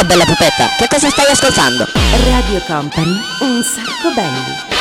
Ciao 0.00 0.08
bella 0.08 0.24
pupetta, 0.24 0.66
che 0.78 0.86
cosa 0.88 1.10
stai 1.10 1.30
ascoltando? 1.30 1.84
Radio 2.24 2.58
Company, 2.66 3.20
un 3.40 3.62
sacco 3.62 4.14
belli. 4.14 4.78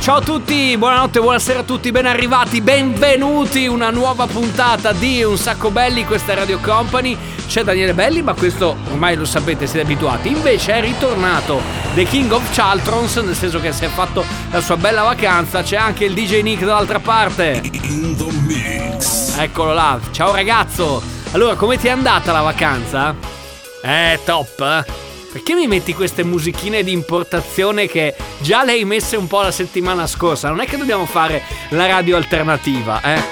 Ciao 0.00 0.16
a 0.16 0.20
tutti, 0.22 0.74
buonanotte, 0.78 1.20
buonasera 1.20 1.58
a 1.58 1.62
tutti, 1.64 1.90
ben 1.90 2.06
arrivati, 2.06 2.62
benvenuti, 2.62 3.66
una 3.66 3.90
nuova 3.90 4.26
puntata 4.26 4.92
di 4.92 5.22
Un 5.22 5.36
Sacco 5.36 5.70
Belli, 5.70 6.06
questa 6.06 6.32
è 6.32 6.34
Radio 6.34 6.58
Company, 6.58 7.14
c'è 7.46 7.62
Daniele 7.62 7.92
Belli 7.92 8.22
ma 8.22 8.32
questo 8.32 8.74
ormai 8.90 9.16
lo 9.16 9.26
sapete, 9.26 9.66
siete 9.66 9.84
abituati, 9.84 10.30
invece 10.30 10.72
è 10.72 10.80
ritornato 10.80 11.60
The 11.92 12.04
King 12.04 12.32
of 12.32 12.54
Chaltrons, 12.54 13.16
nel 13.16 13.36
senso 13.36 13.60
che 13.60 13.70
si 13.72 13.84
è 13.84 13.88
fatto 13.88 14.24
la 14.50 14.62
sua 14.62 14.78
bella 14.78 15.02
vacanza, 15.02 15.62
c'è 15.62 15.76
anche 15.76 16.06
il 16.06 16.14
DJ 16.14 16.40
Nick 16.40 16.64
dall'altra 16.64 17.00
parte. 17.00 17.60
In 17.82 18.16
the 18.16 18.32
mix. 18.46 19.11
Eccolo 19.36 19.72
là, 19.72 19.98
ciao 20.12 20.32
ragazzo, 20.32 21.02
allora 21.32 21.54
come 21.54 21.78
ti 21.78 21.86
è 21.86 21.90
andata 21.90 22.32
la 22.32 22.42
vacanza? 22.42 23.14
Eh, 23.82 24.20
top? 24.24 24.84
Perché 25.32 25.54
mi 25.54 25.66
metti 25.66 25.94
queste 25.94 26.22
musichine 26.22 26.84
di 26.84 26.92
importazione 26.92 27.86
che 27.86 28.14
già 28.40 28.62
le 28.62 28.72
hai 28.72 28.84
messe 28.84 29.16
un 29.16 29.26
po' 29.26 29.40
la 29.40 29.50
settimana 29.50 30.06
scorsa? 30.06 30.48
Non 30.48 30.60
è 30.60 30.66
che 30.66 30.76
dobbiamo 30.76 31.06
fare 31.06 31.42
la 31.70 31.86
radio 31.86 32.16
alternativa, 32.16 33.00
eh? 33.02 33.22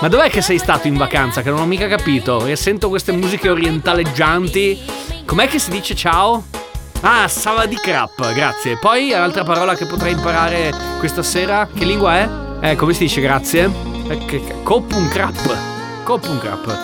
Ma 0.00 0.08
dov'è 0.08 0.30
che 0.30 0.42
sei 0.42 0.58
stato 0.58 0.86
in 0.86 0.96
vacanza? 0.96 1.42
Che 1.42 1.50
non 1.50 1.60
ho 1.60 1.66
mica 1.66 1.88
capito. 1.88 2.46
E 2.46 2.54
sento 2.54 2.88
queste 2.88 3.12
musiche 3.12 3.48
orientaleggianti. 3.48 4.80
Com'è 5.24 5.48
che 5.48 5.58
si 5.58 5.70
dice 5.70 5.94
ciao? 5.96 6.57
Ah, 7.00 7.28
sava 7.28 7.66
di 7.66 7.76
crap, 7.76 8.32
grazie. 8.34 8.76
Poi 8.76 9.10
l'altra 9.10 9.44
parola 9.44 9.74
che 9.76 9.86
potrei 9.86 10.12
imparare 10.12 10.72
questa 10.98 11.22
sera, 11.22 11.68
che 11.72 11.84
lingua 11.84 12.16
è? 12.16 12.28
Eh, 12.60 12.76
come 12.76 12.92
si 12.92 13.04
dice 13.04 13.20
grazie? 13.20 13.70
Eh, 14.08 14.62
Kopun 14.62 15.08
crap. 15.08 15.56
Kopung 16.02 16.40
Cup. 16.40 16.76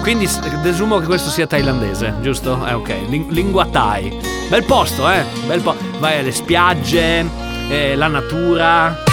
Quindi 0.00 0.26
desumo 0.62 0.98
che 0.98 1.06
questo 1.06 1.28
sia 1.28 1.46
thailandese, 1.46 2.14
giusto? 2.22 2.64
Eh 2.66 2.72
ok, 2.72 2.94
lingua 3.28 3.66
thai. 3.66 4.18
Bel 4.48 4.64
posto, 4.64 5.08
eh? 5.10 5.24
Bel 5.46 5.60
po- 5.60 5.76
Vai 5.98 6.20
alle 6.20 6.32
spiagge, 6.32 7.26
eh, 7.68 7.94
la 7.96 8.06
natura. 8.06 9.08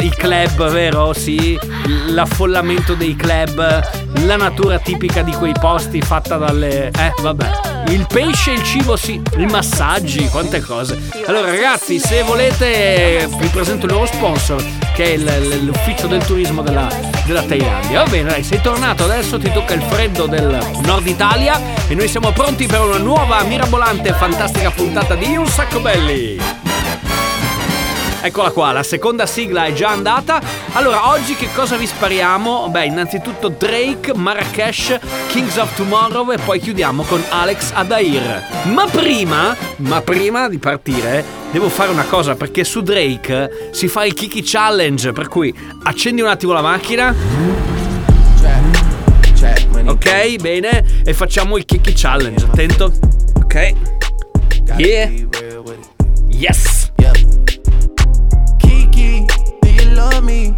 I 0.00 0.10
club, 0.10 0.70
vero? 0.70 1.12
Sì, 1.12 1.58
l'affollamento 2.08 2.94
dei 2.94 3.14
club, 3.14 3.88
la 4.24 4.36
natura 4.36 4.78
tipica 4.78 5.22
di 5.22 5.32
quei 5.32 5.52
posti 5.58 6.00
fatta 6.00 6.36
dalle... 6.36 6.88
Eh, 6.88 7.14
vabbè. 7.20 7.84
Il 7.88 8.06
pesce, 8.08 8.52
il 8.52 8.64
cibo, 8.64 8.96
sì, 8.96 9.20
i 9.36 9.46
massaggi, 9.46 10.28
quante 10.28 10.60
cose. 10.60 10.98
Allora 11.26 11.50
ragazzi, 11.50 12.00
se 12.00 12.22
volete 12.22 13.28
vi 13.38 13.46
presento 13.48 13.86
il 13.86 13.92
nuovo 13.92 14.06
sponsor 14.06 14.62
che 14.92 15.04
è 15.04 15.08
il, 15.10 15.64
l'ufficio 15.64 16.06
del 16.06 16.24
turismo 16.24 16.62
della, 16.62 16.88
della 17.24 17.42
Thailandia. 17.42 18.02
Va 18.02 18.10
bene, 18.10 18.30
dai, 18.30 18.42
sei 18.42 18.60
tornato, 18.60 19.04
adesso 19.04 19.38
ti 19.38 19.52
tocca 19.52 19.74
il 19.74 19.82
freddo 19.82 20.26
del 20.26 20.58
nord 20.82 21.06
Italia 21.06 21.60
e 21.86 21.94
noi 21.94 22.08
siamo 22.08 22.32
pronti 22.32 22.66
per 22.66 22.80
una 22.80 22.98
nuova 22.98 23.42
mirabolante 23.44 24.08
e 24.08 24.12
fantastica 24.14 24.70
puntata 24.70 25.14
di 25.14 25.36
Un 25.36 25.46
Sacco 25.46 25.80
Belli. 25.80 26.65
Eccola 28.20 28.50
qua, 28.50 28.72
la 28.72 28.82
seconda 28.82 29.26
sigla 29.26 29.66
è 29.66 29.72
già 29.72 29.90
andata. 29.90 30.40
Allora, 30.72 31.10
oggi 31.10 31.34
che 31.34 31.48
cosa 31.54 31.76
vi 31.76 31.86
spariamo? 31.86 32.68
Beh, 32.68 32.86
innanzitutto 32.86 33.48
Drake, 33.48 34.14
Marrakesh, 34.14 34.98
Kings 35.28 35.56
of 35.56 35.74
Tomorrow 35.76 36.32
e 36.32 36.38
poi 36.38 36.58
chiudiamo 36.58 37.04
con 37.04 37.22
Alex 37.28 37.70
Adair. 37.72 38.64
Ma 38.64 38.86
prima, 38.86 39.56
ma 39.76 40.00
prima 40.00 40.48
di 40.48 40.58
partire, 40.58 41.24
devo 41.52 41.68
fare 41.68 41.90
una 41.90 42.04
cosa 42.04 42.34
perché 42.34 42.64
su 42.64 42.82
Drake 42.82 43.70
si 43.70 43.86
fa 43.88 44.04
il 44.04 44.14
Kiki 44.14 44.42
Challenge, 44.42 45.12
per 45.12 45.28
cui 45.28 45.54
accendi 45.84 46.20
un 46.20 46.28
attimo 46.28 46.52
la 46.52 46.62
macchina. 46.62 47.14
Ok, 49.84 50.36
bene, 50.40 50.84
e 51.04 51.14
facciamo 51.14 51.56
il 51.56 51.64
Kiki 51.64 51.92
Challenge. 51.94 52.44
Attento. 52.44 52.92
Ok. 53.36 53.72
Yeah. 54.76 55.10
Yes. 56.28 56.85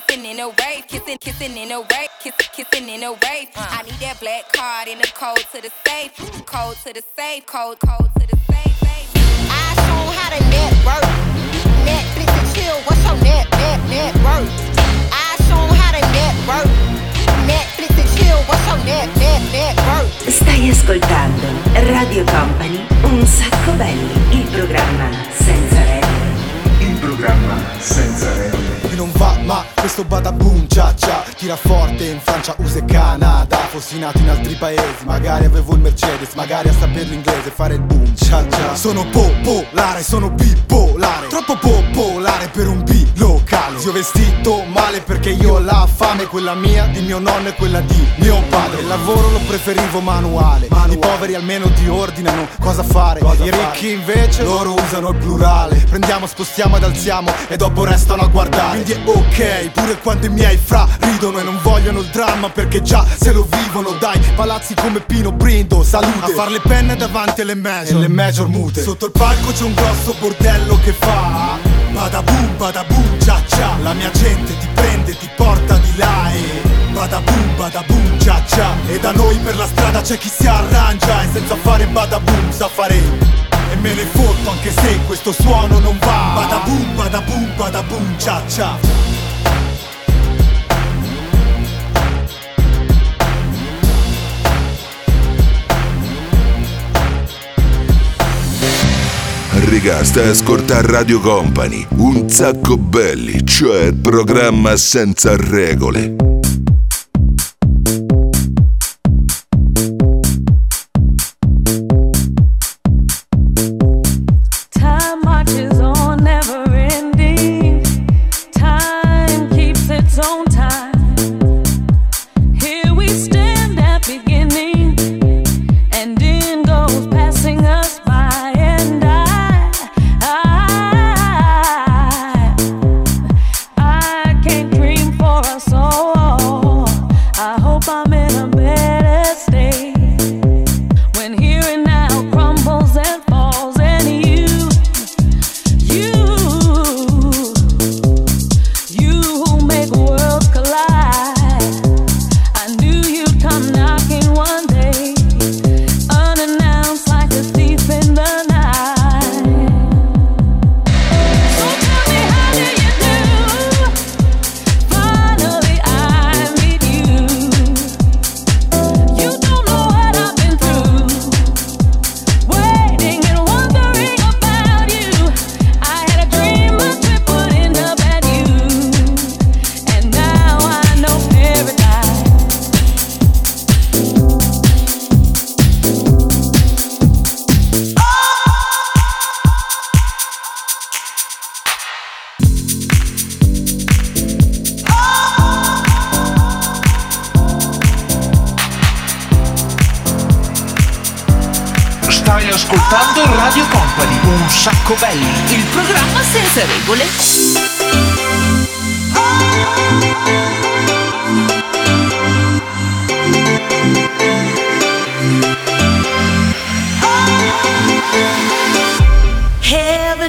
kissing 0.00 0.24
in 0.24 0.38
a 0.40 0.48
wave, 0.48 0.86
kissing, 0.86 1.18
kissing 1.18 1.56
in 1.56 1.72
a 1.72 1.80
wave, 1.80 2.10
kissing, 2.22 2.50
kissing 2.52 2.88
in 2.88 3.02
a 3.02 3.12
wave. 3.12 3.48
Uh. 3.56 3.78
I 3.78 3.82
need 3.82 3.98
that 4.00 4.20
black 4.20 4.52
card 4.52 4.88
in 4.88 4.98
the 4.98 5.10
code 5.14 5.42
to 5.52 5.62
the 5.62 5.70
safe, 5.86 6.14
code 6.46 6.76
to 6.84 6.92
the 6.92 7.02
safe, 7.16 7.46
code, 7.46 7.78
code 7.80 8.10
to 8.20 8.26
the 8.26 8.38
safe. 8.46 8.74
safe. 8.78 9.08
I 9.50 9.74
show 9.74 10.02
how 10.14 10.30
to 10.30 10.40
network, 10.54 11.06
Netflix 11.82 12.28
and 12.30 12.48
chill. 12.54 12.78
What's 12.86 13.02
your 13.02 13.18
net, 13.26 13.50
net, 13.58 13.80
net 13.90 14.14
worth? 14.22 14.46
I 15.10 15.34
show 15.50 15.62
how 15.66 15.90
to 15.90 16.02
network, 16.14 16.68
Netflix 17.50 17.90
and 17.98 18.10
chill. 18.14 18.38
What's 18.46 18.66
your 18.70 18.78
net, 18.86 19.08
net, 19.18 19.42
net 19.50 19.74
worth? 19.82 20.30
Stai 20.30 20.70
ascoltando 20.70 21.46
Radio 21.74 22.24
Company, 22.24 22.86
un 23.02 23.26
sacco 23.26 23.72
belli, 23.72 24.38
il 24.38 24.46
programma 24.46 25.10
senza 25.32 25.82
regole. 25.82 26.86
Il 26.86 26.98
programma 26.98 27.56
senza 27.78 28.32
regole 28.34 28.77
non 28.98 29.12
va 29.12 29.38
ma 29.44 29.64
questo 29.74 30.02
badaboom 30.02 30.66
cia 30.66 30.92
cia 30.96 31.22
Tira 31.36 31.54
forte 31.54 32.04
in 32.04 32.18
Francia, 32.20 32.56
USA 32.58 32.78
e 32.78 32.84
Canada. 32.84 33.56
Fossi 33.70 33.98
nato 33.98 34.18
in 34.18 34.28
altri 34.28 34.54
paesi 34.54 35.04
Magari 35.04 35.44
avevo 35.44 35.74
il 35.74 35.80
Mercedes 35.80 36.34
Magari 36.34 36.68
a 36.68 36.72
saper 36.72 37.06
l'inglese 37.06 37.50
fare 37.50 37.74
il 37.74 37.82
boom 37.82 38.16
cia 38.16 38.44
cia 38.48 38.74
Sono 38.74 39.06
popolare, 39.06 40.02
sono 40.02 40.30
bipolare. 40.30 41.28
Troppo 41.28 41.56
popolare 41.56 42.48
per 42.48 42.66
un 42.66 42.82
B 42.82 43.06
locale 43.18 43.78
Zio 43.78 43.92
vestito 43.92 44.64
male 44.64 45.00
perché 45.00 45.30
io 45.30 45.54
ho 45.54 45.58
la 45.60 45.86
fame 45.92 46.26
Quella 46.26 46.54
mia, 46.54 46.86
di 46.86 47.00
mio 47.00 47.20
nonno 47.20 47.48
e 47.48 47.54
quella 47.54 47.80
di 47.80 48.08
mio 48.16 48.42
padre. 48.48 48.80
Il 48.80 48.88
lavoro 48.88 49.30
lo 49.30 49.40
preferivo 49.46 50.00
manuale, 50.00 50.66
manuale. 50.70 50.94
I 50.94 50.98
poveri 50.98 51.34
almeno 51.34 51.70
ti 51.72 51.86
ordinano 51.86 52.48
cosa 52.58 52.82
fare. 52.82 53.20
Cosa 53.20 53.44
I 53.44 53.50
ricchi 53.50 53.92
invece 53.92 54.42
loro 54.42 54.74
usano 54.74 55.10
il 55.10 55.16
plurale. 55.16 55.76
Prendiamo, 55.88 56.26
spostiamo 56.26 56.76
ed 56.76 56.82
alziamo 56.82 57.32
E 57.48 57.56
dopo 57.56 57.84
restano 57.84 58.22
a 58.22 58.26
guardare 58.26 58.82
è 58.92 59.00
ok 59.04 59.70
Pure 59.70 59.98
quando 59.98 60.26
i 60.26 60.30
miei 60.30 60.56
fra 60.56 60.86
ridono 61.00 61.38
e 61.38 61.42
non 61.42 61.58
vogliono 61.62 62.00
il 62.00 62.06
dramma 62.06 62.48
Perché 62.50 62.82
già 62.82 63.04
se 63.04 63.32
lo 63.32 63.46
vivono 63.50 63.90
dai 63.98 64.18
Palazzi 64.34 64.74
come 64.74 65.00
Pino 65.00 65.32
Brindo, 65.32 65.82
salute. 65.82 66.32
A 66.32 66.34
far 66.34 66.50
le 66.50 66.60
penne 66.60 66.96
davanti 66.96 67.40
alle 67.40 67.54
major. 67.54 67.96
E 67.96 68.00
le 68.00 68.08
major 68.08 68.48
mute. 68.48 68.82
Sotto 68.82 69.06
il 69.06 69.12
palco 69.12 69.52
c'è 69.52 69.64
un 69.64 69.74
grosso 69.74 70.14
bordello 70.18 70.78
che 70.82 70.92
fa 70.92 71.56
Bada 71.92 72.22
boom, 72.22 72.56
bada 72.56 72.84
boom, 72.84 73.18
cia 73.20 73.42
cia 73.46 73.76
La 73.82 73.92
mia 73.94 74.10
gente 74.10 74.56
ti 74.58 74.68
prende, 74.74 75.16
ti 75.16 75.28
porta 75.36 75.76
di 75.78 75.96
là 75.96 76.32
e 76.32 76.62
Bada 76.92 77.20
boom, 77.20 77.56
bada 77.56 77.82
boom, 77.86 78.18
cia 78.18 78.42
cia 78.46 78.74
E 78.86 78.98
da 78.98 79.12
noi 79.12 79.36
per 79.38 79.56
la 79.56 79.66
strada 79.66 80.00
c'è 80.00 80.18
chi 80.18 80.28
si 80.28 80.46
arrangia 80.46 81.22
E 81.22 81.28
senza 81.32 81.56
fare 81.56 81.86
bada 81.86 82.20
boom 82.20 82.50
sa 82.52 82.68
fare 82.68 83.38
E 83.70 83.76
me 83.76 83.94
ne 83.94 84.04
fotto 84.04 84.50
anche 84.50 84.70
se 84.70 84.98
questo 85.06 85.32
suono 85.32 85.78
non 85.78 85.98
va. 85.98 86.32
Bada 86.34 86.58
boom, 86.64 86.94
bada 86.94 87.20
boom, 87.20 87.56
bada 87.56 87.82
boom, 87.82 88.16
cia 88.18 88.42
cia 88.48 88.98
Riga, 99.68 100.02
stai 100.02 100.28
ascoltando 100.28 100.90
Radio 100.90 101.20
Company, 101.20 101.86
un 101.96 102.30
sacco 102.30 102.78
belli, 102.78 103.44
cioè 103.44 103.82
il 103.82 103.94
programma 103.96 104.76
senza 104.76 105.36
regole. 105.36 106.37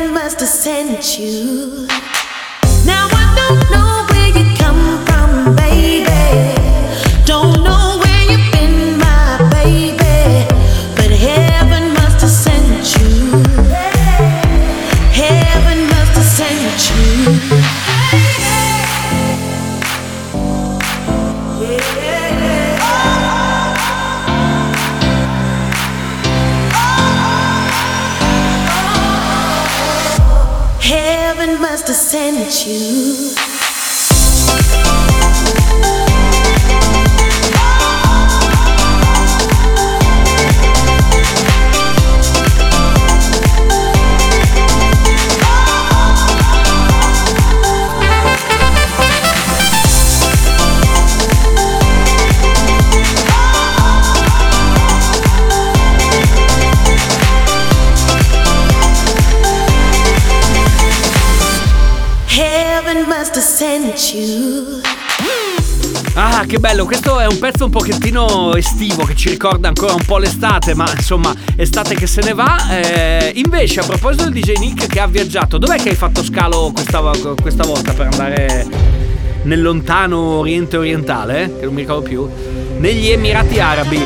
must 0.07 0.39
have 0.39 0.49
sent 0.49 1.19
you. 1.19 1.87
Now 2.85 3.07
I 3.11 3.35
don't 3.35 3.71
know. 3.71 3.88
Ah, 66.15 66.43
che 66.47 66.57
bello, 66.57 66.85
questo 66.85 67.19
è 67.19 67.27
un 67.27 67.37
pezzo 67.37 67.65
un 67.65 67.69
pochettino 67.69 68.55
estivo 68.55 69.03
che 69.03 69.15
ci 69.15 69.29
ricorda 69.29 69.67
ancora 69.67 69.93
un 69.93 70.03
po' 70.03 70.17
l'estate, 70.17 70.73
ma 70.73 70.89
insomma, 70.95 71.31
estate 71.55 71.93
che 71.93 72.07
se 72.07 72.21
ne 72.21 72.33
va. 72.33 72.57
Eh, 72.71 73.33
invece, 73.35 73.81
a 73.81 73.85
proposito 73.85 74.23
del 74.23 74.33
DJ 74.33 74.57
Nick 74.57 74.87
che 74.87 74.99
ha 74.99 75.05
viaggiato, 75.05 75.59
dov'è 75.59 75.77
che 75.77 75.89
hai 75.89 75.95
fatto 75.95 76.23
scalo 76.23 76.71
questa, 76.73 77.01
questa 77.39 77.63
volta 77.65 77.93
per 77.93 78.07
andare 78.07 78.67
nel 79.43 79.61
lontano 79.61 80.17
Oriente 80.17 80.77
Orientale? 80.77 81.57
Che 81.59 81.65
non 81.65 81.75
mi 81.75 81.81
ricordo 81.81 82.01
più. 82.01 82.27
Negli 82.77 83.09
Emirati 83.09 83.59
Arabi, 83.59 84.03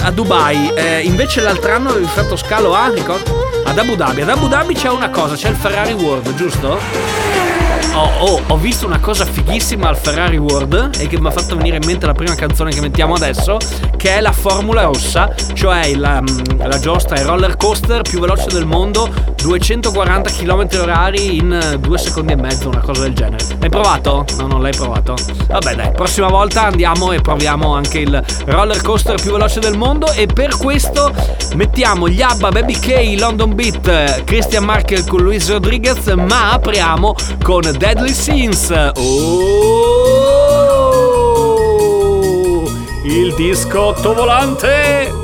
a 0.00 0.10
Dubai. 0.10 0.72
Eh, 0.74 1.00
invece 1.02 1.42
l'altro 1.42 1.70
anno 1.74 1.90
avevi 1.90 2.06
fatto 2.06 2.36
scalo 2.36 2.74
a, 2.74 2.88
ricordo? 2.88 3.30
Ad 3.66 3.78
Abu 3.78 3.94
Dhabi. 3.94 4.22
Ad 4.22 4.30
Abu 4.30 4.48
Dhabi 4.48 4.74
c'è 4.74 4.88
una 4.88 5.10
cosa, 5.10 5.34
c'è 5.34 5.50
il 5.50 5.56
Ferrari 5.56 5.92
World, 5.92 6.34
giusto? 6.34 7.53
Oh, 7.92 8.10
oh, 8.18 8.42
ho 8.48 8.56
visto 8.56 8.86
una 8.86 8.98
cosa 8.98 9.24
fighissima 9.24 9.88
al 9.88 9.96
Ferrari 9.96 10.36
World 10.36 10.90
e 10.98 11.06
che 11.06 11.20
mi 11.20 11.28
ha 11.28 11.30
fatto 11.30 11.56
venire 11.56 11.76
in 11.76 11.84
mente 11.86 12.06
la 12.06 12.12
prima 12.12 12.34
canzone 12.34 12.70
che 12.70 12.80
mettiamo 12.80 13.14
adesso, 13.14 13.58
che 13.96 14.16
è 14.16 14.20
la 14.20 14.32
Formula 14.32 14.82
Rossa, 14.82 15.32
cioè 15.52 15.94
la, 15.94 16.20
mm, 16.20 16.66
la 16.66 16.78
giostra, 16.78 17.18
il 17.18 17.24
roller 17.24 17.56
coaster 17.56 18.02
più 18.02 18.18
veloce 18.20 18.46
del 18.48 18.66
mondo, 18.66 19.08
240 19.42 20.30
km 20.30 20.68
orari 20.80 21.36
in 21.36 21.78
due 21.80 21.98
secondi 21.98 22.32
e 22.32 22.36
mezzo, 22.36 22.68
una 22.68 22.80
cosa 22.80 23.02
del 23.02 23.14
genere. 23.14 23.44
L'hai 23.60 23.70
provato? 23.70 24.24
No, 24.38 24.46
non 24.46 24.62
l'hai 24.62 24.74
provato. 24.74 25.14
Vabbè 25.46 25.74
dai, 25.74 25.92
prossima 25.92 26.28
volta 26.28 26.64
andiamo 26.64 27.12
e 27.12 27.20
proviamo 27.20 27.74
anche 27.74 27.98
il 27.98 28.22
roller 28.46 28.82
coaster 28.82 29.20
più 29.20 29.32
veloce 29.32 29.60
del 29.60 29.76
mondo 29.76 30.10
e 30.12 30.26
per 30.26 30.56
questo 30.56 31.12
mettiamo 31.54 32.08
gli 32.08 32.22
ABBA, 32.22 32.48
Baby 32.50 32.78
K, 32.78 33.14
London 33.18 33.54
Beat, 33.54 34.24
Christian 34.24 34.64
Markel 34.64 35.04
con 35.06 35.22
Luis 35.22 35.48
Rodriguez, 35.50 36.06
ma 36.14 36.52
apriamo 36.52 37.14
con 37.42 37.62
Deadly 37.78 38.12
Sins. 38.12 38.70
Oh! 38.96 39.64
Il 43.02 43.34
discotto 43.34 44.14
volante! 44.14 45.23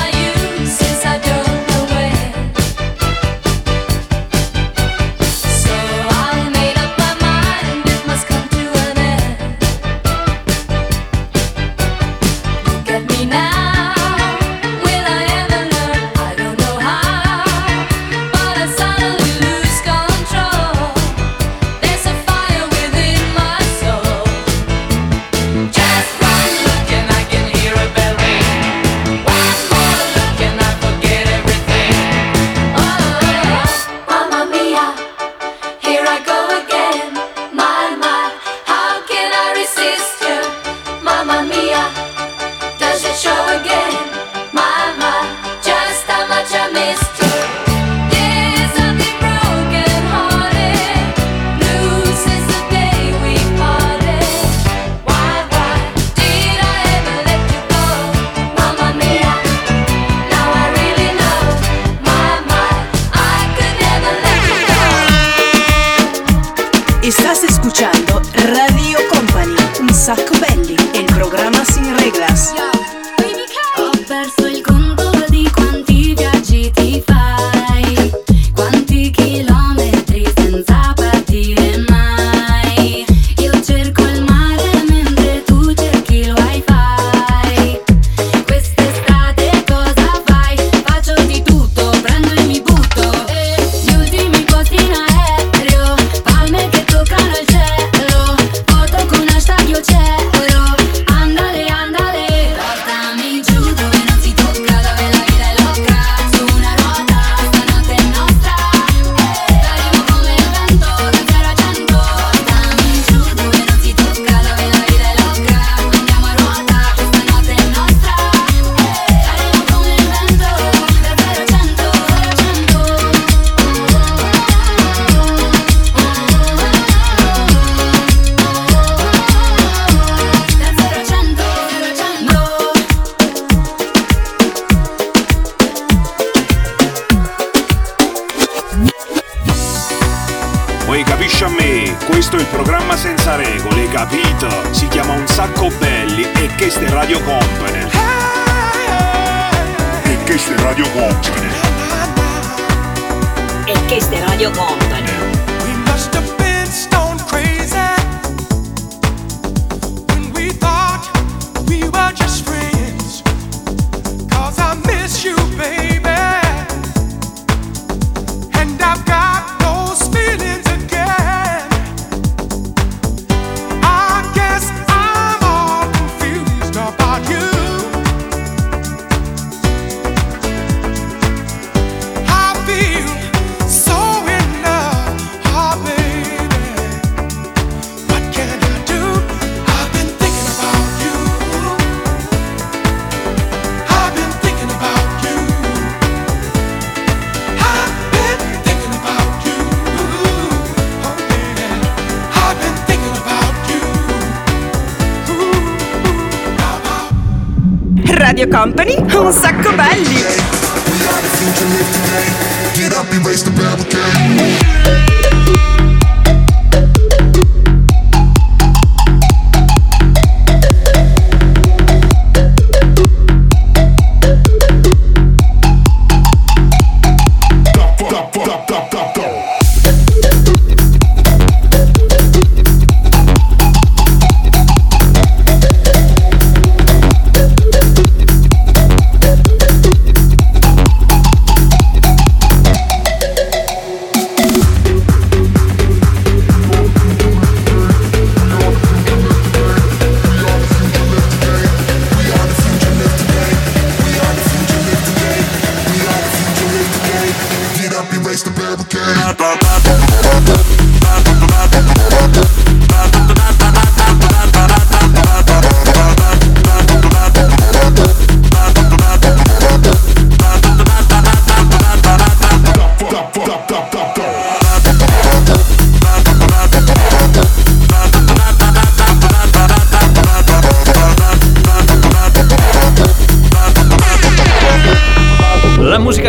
Company, 208.61 208.90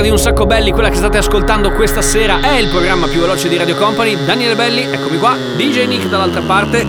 di 0.02 0.10
Un 0.10 0.18
Sacco 0.18 0.46
Belli, 0.46 0.72
quella 0.72 0.88
che 0.88 0.96
state 0.96 1.18
ascoltando 1.18 1.70
questa 1.72 2.02
sera, 2.02 2.40
è 2.40 2.56
il 2.56 2.68
programma 2.68 3.06
più 3.06 3.20
veloce 3.20 3.48
di 3.48 3.56
Radio 3.56 3.76
Company. 3.76 4.24
Daniele 4.24 4.56
Belli, 4.56 4.82
eccomi 4.82 5.18
qua. 5.18 5.36
DJ 5.56 5.86
Nick 5.86 6.08
dall'altra 6.08 6.40
parte. 6.40 6.84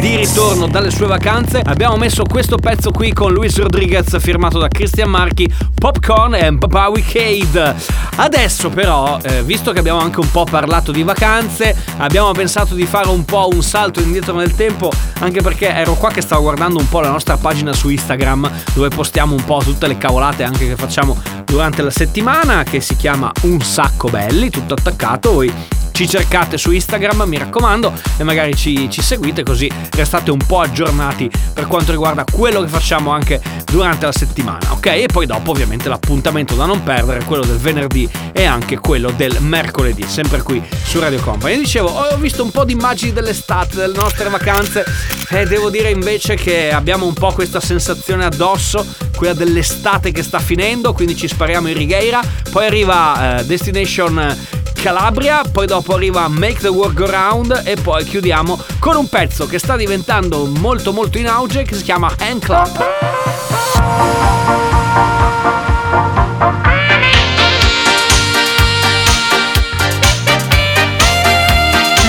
di 0.00 0.16
ritorno 0.16 0.66
dalle 0.66 0.90
sue 0.90 1.06
vacanze. 1.06 1.60
Abbiamo 1.62 1.96
messo 1.96 2.22
questo 2.24 2.56
pezzo 2.56 2.90
qui 2.90 3.12
con 3.12 3.32
Luis 3.34 3.58
Rodriguez 3.58 4.18
firmato 4.18 4.58
da 4.58 4.68
Christian 4.68 5.10
Marchi, 5.10 5.46
Popcorn 5.74 6.36
e 6.36 6.50
Bowie 6.52 7.04
Cade. 7.04 7.74
Adesso 8.16 8.70
però, 8.70 9.18
eh, 9.22 9.42
visto 9.42 9.72
che 9.72 9.78
abbiamo 9.78 10.00
anche 10.00 10.20
un 10.20 10.30
po' 10.30 10.44
parlato 10.44 10.92
di 10.92 11.02
vacanze, 11.02 11.76
abbiamo 11.98 12.32
pensato 12.32 12.74
di 12.74 12.86
fare 12.86 13.08
un 13.08 13.26
po' 13.26 13.48
un 13.52 13.62
salto 13.62 14.00
indietro 14.00 14.34
nel 14.34 14.54
tempo, 14.54 14.90
anche 15.18 15.42
perché 15.42 15.68
ero 15.68 15.92
qua 15.94 16.10
che 16.10 16.22
stavo 16.22 16.42
guardando 16.42 16.78
un 16.78 16.88
po' 16.88 17.00
la 17.00 17.10
nostra 17.10 17.36
pagina 17.36 17.74
su 17.74 17.90
Instagram, 17.90 18.50
dove 18.72 18.88
postiamo 18.88 19.34
un 19.34 19.44
po' 19.44 19.60
tutte 19.62 19.86
le 19.86 19.98
cavolate 19.98 20.44
anche 20.44 20.66
che 20.66 20.76
facciamo 20.76 21.39
durante 21.50 21.82
la 21.82 21.90
settimana, 21.90 22.62
che 22.62 22.80
si 22.80 22.94
chiama 22.94 23.32
Un 23.42 23.60
sacco 23.60 24.08
belli, 24.08 24.50
tutto 24.50 24.74
attaccato. 24.74 25.32
Voi 25.32 25.52
ci 26.00 26.08
cercate 26.08 26.56
su 26.56 26.70
Instagram, 26.70 27.24
mi 27.26 27.36
raccomando, 27.36 27.92
e 28.16 28.24
magari 28.24 28.56
ci, 28.56 28.88
ci 28.88 29.02
seguite 29.02 29.42
così 29.42 29.70
restate 29.90 30.30
un 30.30 30.38
po' 30.38 30.60
aggiornati 30.60 31.30
per 31.52 31.66
quanto 31.66 31.90
riguarda 31.90 32.24
quello 32.24 32.62
che 32.62 32.68
facciamo 32.68 33.10
anche 33.10 33.38
durante 33.66 34.06
la 34.06 34.12
settimana, 34.12 34.72
ok? 34.72 34.86
E 34.86 35.08
poi 35.12 35.26
dopo 35.26 35.50
ovviamente 35.50 35.90
l'appuntamento 35.90 36.54
da 36.54 36.64
non 36.64 36.82
perdere, 36.82 37.22
quello 37.24 37.44
del 37.44 37.58
venerdì 37.58 38.08
e 38.32 38.44
anche 38.46 38.78
quello 38.78 39.10
del 39.10 39.36
mercoledì, 39.40 40.02
sempre 40.06 40.40
qui 40.40 40.62
su 40.82 40.98
Radio 41.00 41.20
Company. 41.20 41.58
Dicevo, 41.58 41.88
ho 41.88 42.16
visto 42.16 42.42
un 42.42 42.50
po' 42.50 42.64
di 42.64 42.72
immagini 42.72 43.12
dell'estate, 43.12 43.76
delle 43.76 43.94
nostre 43.94 44.30
vacanze 44.30 44.86
e 45.28 45.44
devo 45.44 45.68
dire 45.68 45.90
invece 45.90 46.34
che 46.34 46.72
abbiamo 46.72 47.04
un 47.04 47.12
po' 47.12 47.32
questa 47.32 47.60
sensazione 47.60 48.24
addosso, 48.24 48.86
quella 49.14 49.34
dell'estate 49.34 50.12
che 50.12 50.22
sta 50.22 50.38
finendo, 50.38 50.94
quindi 50.94 51.14
ci 51.14 51.28
spariamo 51.28 51.68
in 51.68 51.74
righeira, 51.74 52.22
poi 52.50 52.64
arriva 52.64 53.40
eh, 53.40 53.44
Destination 53.44 54.58
Calabria, 54.80 55.42
poi 55.42 55.66
dopo 55.66 55.94
arriva 55.94 56.26
Make 56.28 56.60
the 56.60 56.68
World 56.68 56.96
Go 56.96 57.04
Round 57.04 57.62
e 57.66 57.76
poi 57.76 58.02
chiudiamo 58.02 58.58
con 58.78 58.96
un 58.96 59.10
pezzo 59.10 59.46
che 59.46 59.58
sta 59.58 59.76
diventando 59.76 60.46
molto 60.46 60.94
molto 60.94 61.18
in 61.18 61.28
auge 61.28 61.64
che 61.64 61.74
si 61.74 61.82
chiama 61.82 62.10
Hand 62.18 62.42
Clap. 62.42 62.88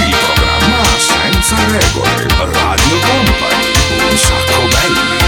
Il 0.05 0.15
programma 0.15 0.83
senza 0.97 1.55
regole. 1.67 2.25
Radio 2.53 2.99
Company. 2.99 3.65
Un 4.09 4.17
sacco 4.17 4.61
belli. 4.69 5.19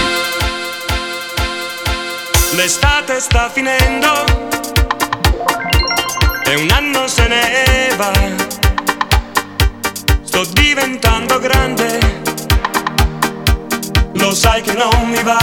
L'estate 2.56 3.20
sta 3.20 3.50
finendo 3.50 4.33
va. 7.96 8.12
Sto 10.24 10.46
diventando 10.54 11.40
grande, 11.40 12.00
lo 14.14 14.34
sai 14.34 14.62
che 14.62 14.74
non 14.74 15.10
mi 15.10 15.22
va. 15.24 15.38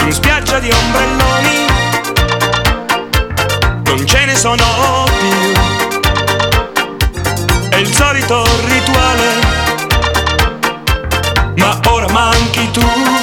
In 0.00 0.12
spiaggia 0.12 0.58
di 0.58 0.70
ombrelloni, 0.70 1.66
non 3.84 4.06
ce 4.06 4.24
ne 4.24 4.34
sono 4.34 5.04
più. 5.18 5.52
È 7.68 7.76
il 7.76 7.94
solito 7.94 8.44
rituale, 8.66 9.34
ma 11.56 11.80
ora 11.88 12.08
manchi 12.10 12.70
tu. 12.70 13.15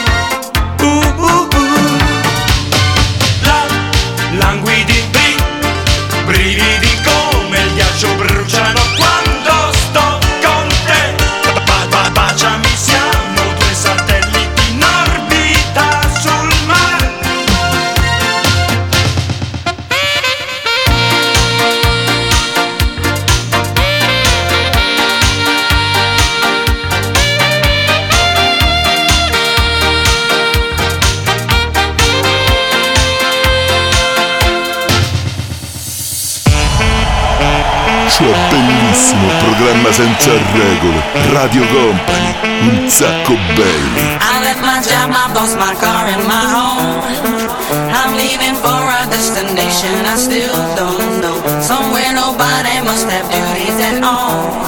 C'è 38.15 38.32
bellissimo 38.52 39.28
programma 39.39 39.91
senza 39.91 40.34
regole. 40.54 41.02
Radio 41.32 41.65
Company. 41.65 42.36
Un 42.62 42.88
sacco 42.88 43.34
belli. 43.56 44.17
I 44.21 44.39
left 44.43 44.62
my 44.62 44.80
job, 44.82 45.10
my 45.10 45.34
boss, 45.34 45.56
my 45.56 45.73
car, 45.80 46.06
and 46.06 46.23
my 46.28 46.45
home. 46.54 47.02
I'm 47.91 48.15
leaving 48.15 48.54
for 48.62 48.69
a 48.69 49.08
destination 49.10 50.06
I 50.06 50.15
still 50.15 50.54
don't 50.76 51.21
know. 51.21 51.41
Somewhere 51.60 52.13
nobody 52.13 52.82
must 52.86 53.10
have 53.10 53.28
duties 53.32 53.82
at 53.82 54.04
all. 54.04 54.62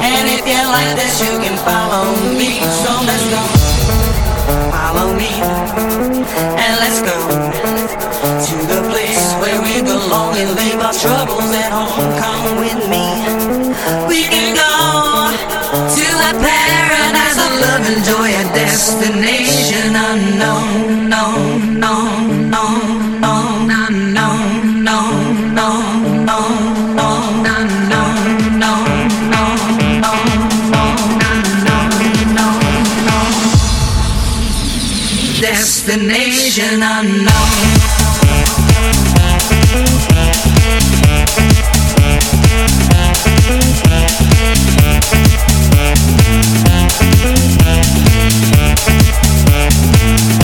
And 0.00 0.30
if 0.30 0.46
you 0.46 0.56
like 0.72 0.96
this, 0.96 1.20
you 1.20 1.38
can 1.44 1.58
follow 1.68 2.08
me. 2.32 2.62
So 2.80 2.90
let's 3.04 3.28
go. 3.28 3.42
Follow 4.72 5.12
me. 5.12 5.81
destination 18.84 19.94
unknown, 19.94 21.08
known, 21.08 21.78
known, 21.78 22.50
known, 22.50 23.20
known, 23.20 23.70
unknown, 23.70 24.82
known, 24.82 25.44
known, 25.46 26.26
known, 26.26 27.36
known, 27.46 27.92
unknown. 31.22 31.62
Destination 35.40 36.82
unknown. 36.82 38.02
Thank 48.24 48.36
you. 50.36 50.41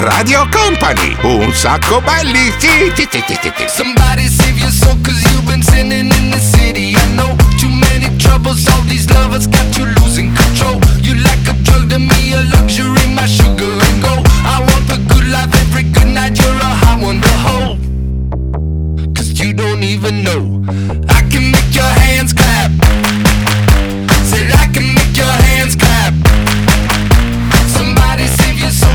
Radio 0.00 0.48
Company, 0.50 1.16
un 1.22 1.52
sacco 1.52 2.00
belli. 2.00 2.52
Somebody 3.68 4.26
save 4.28 4.58
your 4.58 4.70
soul 4.70 4.96
cause 5.02 5.20
you've 5.30 5.44
been 5.44 5.62
sinning 5.62 6.10
in 6.10 6.30
the 6.30 6.38
city. 6.38 6.94
I 6.96 7.06
know 7.14 7.36
too 7.58 7.68
many 7.68 8.08
troubles, 8.16 8.66
all 8.68 8.82
these 8.82 9.08
lovers 9.10 9.46
got 9.46 9.76
you 9.76 9.86
losing 10.00 10.34
control. 10.34 10.80
You 11.02 11.16
like 11.16 11.46
a 11.48 11.54
drug 11.62 11.90
to 11.90 11.98
me, 11.98 12.32
a 12.32 12.42
luxury, 12.56 13.06
my 13.14 13.26
sugar 13.26 13.70
and 13.70 14.02
gold 14.02 14.26
I 14.44 14.60
want 14.60 14.86
the 14.88 14.98
good 15.12 15.28
life 15.28 15.54
every 15.54 15.84
good 15.84 16.08
night, 16.08 16.38
you're 16.40 16.56
a 16.56 16.72
high 16.82 17.00
one 17.00 17.20
to 17.20 17.32
hold. 17.44 17.78
Cause 19.16 19.38
you 19.38 19.52
don't 19.52 19.82
even 19.82 20.24
know. 20.24 20.64
I 21.08 21.20
can 21.30 21.50
make 21.52 21.74
your 21.74 21.92
hands 22.00 22.32
clap 22.32 22.72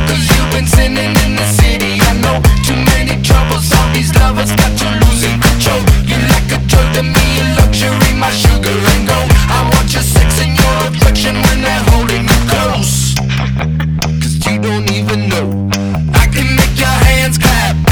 Cause 0.08 0.26
you've 0.34 0.52
been 0.52 0.68
sinning 0.68 1.14
in 1.26 1.32
the 1.36 1.48
city. 1.48 2.00
I 2.02 2.14
know 2.24 2.38
too 2.68 2.78
many 2.96 3.22
troubles, 3.22 3.72
all 3.74 3.90
these 3.94 4.14
lovers 4.16 4.52
got 4.56 4.74
you 4.82 4.90
losing 5.06 5.38
control. 5.40 5.82
You 6.10 6.18
like 6.34 6.50
a 6.52 6.60
drug 6.68 6.88
to 6.96 7.04
me, 7.04 7.28
a 7.42 7.46
luxury, 7.60 8.14
my 8.18 8.32
sugar 8.32 8.76
and 8.94 9.04
gold. 9.08 9.32
I 9.50 9.70
want 9.74 9.94
your 9.94 10.04
sex 10.04 10.42
and 10.44 10.54
your 10.58 10.76
affection 10.90 11.36
when 11.48 11.62
they're 11.62 11.86
holding 11.92 12.24
you 12.28 12.40
close. 12.52 13.16
Cause 14.22 14.36
you 14.46 14.60
don't 14.60 14.90
even 14.92 15.30
know. 15.30 15.48
I 16.14 16.28
can 16.28 16.48
make 16.56 16.76
your 16.78 16.98
hands 17.08 17.38
clap 17.38 17.87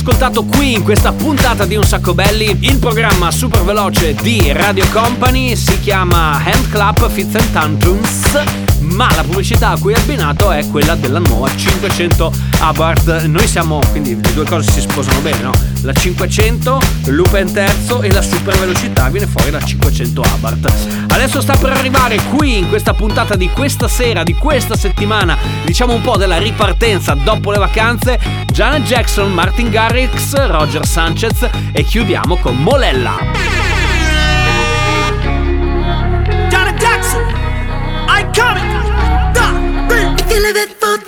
ascoltato 0.00 0.44
qui 0.44 0.72
in 0.72 0.82
questa 0.82 1.12
puntata 1.12 1.66
di 1.66 1.76
Un 1.76 1.84
Sacco 1.84 2.14
Belli, 2.14 2.56
il 2.60 2.78
programma 2.78 3.30
super 3.30 3.62
veloce 3.62 4.14
di 4.14 4.50
Radio 4.50 4.86
Company. 4.90 5.54
Si 5.54 5.78
chiama 5.80 6.42
Hand 6.42 6.70
Clap 6.70 7.10
Fits 7.10 7.34
and 7.34 7.52
Tantrums, 7.52 8.69
ma 9.00 9.08
la 9.16 9.22
pubblicità 9.22 9.70
a 9.70 9.78
cui 9.78 9.94
è 9.94 9.96
abbinato 9.96 10.50
è 10.50 10.68
quella 10.68 10.94
della 10.94 11.20
nuova 11.20 11.48
500 11.48 12.30
Abarth. 12.58 13.24
Noi 13.24 13.46
siamo, 13.46 13.80
quindi 13.92 14.14
le 14.14 14.34
due 14.34 14.44
cose 14.44 14.70
si 14.70 14.82
sposano 14.82 15.20
bene, 15.20 15.40
no? 15.40 15.52
La 15.80 15.94
500, 15.94 16.78
Lupin 17.06 17.50
terzo 17.50 18.02
e 18.02 18.12
la 18.12 18.20
super 18.20 18.58
velocità 18.58 19.08
viene 19.08 19.26
fuori 19.26 19.50
la 19.50 19.64
500 19.64 20.20
Abarth. 20.20 21.12
Adesso 21.14 21.40
sta 21.40 21.56
per 21.56 21.70
arrivare 21.70 22.20
qui 22.36 22.58
in 22.58 22.68
questa 22.68 22.92
puntata 22.92 23.36
di 23.36 23.48
questa 23.48 23.88
sera, 23.88 24.22
di 24.22 24.34
questa 24.34 24.76
settimana, 24.76 25.34
diciamo 25.64 25.94
un 25.94 26.02
po' 26.02 26.18
della 26.18 26.36
ripartenza 26.36 27.14
dopo 27.14 27.52
le 27.52 27.58
vacanze, 27.58 28.18
Janet 28.52 28.82
Jackson, 28.82 29.32
Martin 29.32 29.70
Garrix, 29.70 30.34
Roger 30.46 30.84
Sanchez 30.86 31.48
e 31.72 31.84
chiudiamo 31.84 32.36
con 32.36 32.54
Molella. 32.56 33.69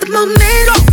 The 0.05 0.11
moment, 0.11 0.92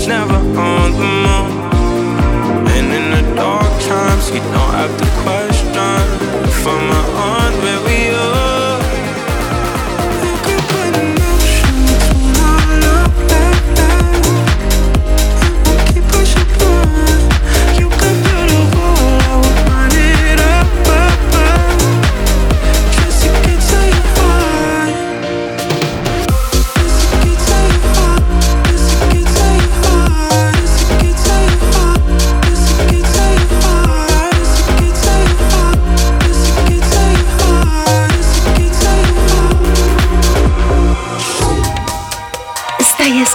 was 0.00 0.08
never 0.08 0.34
on 0.58 0.92
the 0.92 1.10
moon. 1.24 1.52
And 2.68 2.86
in 2.90 3.10
the 3.10 3.34
dark 3.34 3.70
times, 3.82 4.30
you 4.30 4.40
don't 4.40 4.74
have 4.80 4.96
to 4.98 5.06
question 5.22 5.68
if 6.48 6.66
I'm 6.66 6.90
on. 7.16 7.49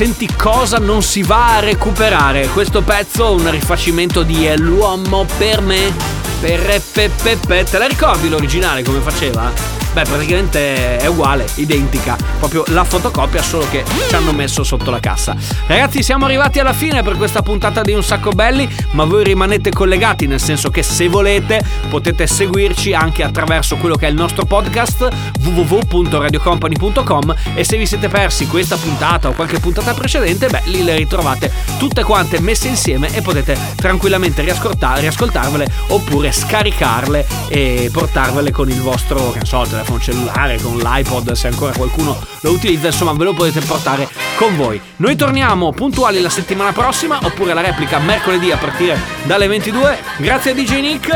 Senti 0.00 0.34
cosa 0.34 0.78
non 0.78 1.02
si 1.02 1.22
va 1.22 1.56
a 1.56 1.60
recuperare. 1.60 2.46
Questo 2.46 2.80
pezzo 2.80 3.26
è 3.26 3.38
un 3.38 3.50
rifacimento 3.50 4.22
di 4.22 4.50
l'uomo 4.56 5.26
per 5.36 5.60
me. 5.60 6.19
Per 6.40 6.82
pe, 6.92 7.10
pe, 7.22 7.36
pe. 7.36 7.64
Te 7.64 7.76
la 7.76 7.86
ricordi 7.86 8.30
l'originale 8.30 8.82
come 8.82 9.00
faceva? 9.00 9.80
Beh, 9.92 10.04
praticamente 10.04 10.98
è 10.98 11.06
uguale, 11.06 11.46
identica. 11.56 12.16
Proprio 12.38 12.62
la 12.68 12.84
fotocopia, 12.84 13.42
solo 13.42 13.68
che 13.68 13.84
ci 14.08 14.14
hanno 14.14 14.32
messo 14.32 14.62
sotto 14.62 14.88
la 14.90 15.00
cassa. 15.00 15.34
Ragazzi, 15.66 16.02
siamo 16.02 16.26
arrivati 16.26 16.60
alla 16.60 16.72
fine 16.72 17.02
per 17.02 17.16
questa 17.16 17.42
puntata 17.42 17.82
di 17.82 17.92
Un 17.92 18.02
Sacco 18.02 18.30
Belli, 18.30 18.68
ma 18.92 19.04
voi 19.04 19.24
rimanete 19.24 19.70
collegati, 19.70 20.28
nel 20.28 20.40
senso 20.40 20.70
che 20.70 20.84
se 20.84 21.08
volete 21.08 21.60
potete 21.88 22.28
seguirci 22.28 22.94
anche 22.94 23.24
attraverso 23.24 23.76
quello 23.76 23.96
che 23.96 24.06
è 24.06 24.10
il 24.10 24.14
nostro 24.14 24.44
podcast 24.44 25.08
www.radiocompany.com 25.42 27.34
e 27.54 27.64
se 27.64 27.76
vi 27.76 27.86
siete 27.86 28.08
persi 28.08 28.46
questa 28.46 28.76
puntata 28.76 29.28
o 29.28 29.32
qualche 29.32 29.58
puntata 29.58 29.92
precedente, 29.92 30.48
beh, 30.48 30.62
lì 30.66 30.84
le 30.84 30.94
ritrovate 30.94 31.52
tutte 31.78 32.04
quante 32.04 32.40
messe 32.40 32.68
insieme 32.68 33.12
e 33.12 33.22
potete 33.22 33.58
tranquillamente 33.74 34.42
riascolta- 34.42 34.94
riascoltarvele 34.94 35.68
oppure 35.88 36.29
scaricarle 36.32 37.26
e 37.48 37.90
portarvele 37.92 38.50
con 38.50 38.68
il 38.68 38.80
vostro, 38.80 39.30
che 39.30 39.44
so, 39.44 39.64
telefono 39.68 40.00
cellulare, 40.00 40.60
con 40.60 40.78
l'iPod, 40.78 41.32
se 41.32 41.48
ancora 41.48 41.72
qualcuno 41.72 42.18
lo 42.40 42.50
utilizza, 42.50 42.86
insomma, 42.86 43.12
ve 43.12 43.24
lo 43.24 43.34
potete 43.34 43.60
portare 43.60 44.08
con 44.36 44.56
voi. 44.56 44.80
Noi 44.96 45.16
torniamo 45.16 45.72
puntuali 45.72 46.20
la 46.20 46.30
settimana 46.30 46.72
prossima 46.72 47.18
oppure 47.22 47.54
la 47.54 47.60
replica 47.60 47.98
mercoledì 47.98 48.50
a 48.50 48.56
partire 48.56 48.98
dalle 49.24 49.46
22. 49.46 49.98
Grazie 50.18 50.52
a 50.52 50.54
DJ 50.54 50.80
Nick. 50.80 51.08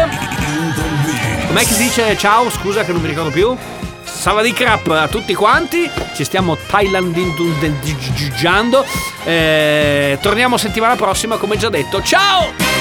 Com'è 1.46 1.60
che 1.60 1.72
si 1.72 1.84
dice 1.84 2.16
ciao? 2.16 2.50
Scusa 2.50 2.84
che 2.84 2.92
non 2.92 3.00
mi 3.00 3.08
ricordo 3.08 3.30
più. 3.30 3.56
Savadi 4.02 4.52
crap 4.52 4.88
a 4.88 5.08
tutti 5.08 5.34
quanti, 5.34 5.90
ci 6.14 6.24
stiamo 6.24 6.56
thailandingiando. 6.56 8.84
Eh, 9.24 10.18
torniamo 10.20 10.56
settimana 10.56 10.96
prossima, 10.96 11.36
come 11.36 11.56
già 11.56 11.68
detto. 11.68 12.02
Ciao! 12.02 12.73